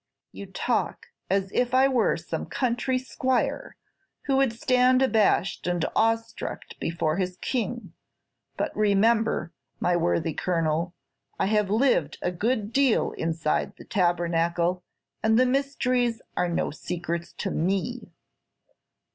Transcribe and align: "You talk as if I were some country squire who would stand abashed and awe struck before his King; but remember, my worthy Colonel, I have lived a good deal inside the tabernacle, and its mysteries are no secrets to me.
"You 0.31 0.47
talk 0.47 1.09
as 1.29 1.51
if 1.51 1.75
I 1.75 1.87
were 1.87 2.17
some 2.17 2.47
country 2.47 2.97
squire 2.97 3.75
who 4.23 4.37
would 4.37 4.51
stand 4.51 5.03
abashed 5.03 5.67
and 5.67 5.85
awe 5.95 6.15
struck 6.15 6.63
before 6.79 7.17
his 7.17 7.37
King; 7.37 7.93
but 8.57 8.75
remember, 8.75 9.53
my 9.79 9.95
worthy 9.95 10.33
Colonel, 10.33 10.95
I 11.37 11.45
have 11.45 11.69
lived 11.69 12.17
a 12.23 12.31
good 12.31 12.73
deal 12.73 13.11
inside 13.11 13.75
the 13.77 13.85
tabernacle, 13.85 14.83
and 15.21 15.39
its 15.39 15.47
mysteries 15.47 16.19
are 16.35 16.49
no 16.49 16.71
secrets 16.71 17.31
to 17.33 17.51
me. 17.51 18.11